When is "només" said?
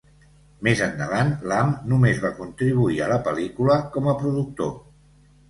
1.91-2.21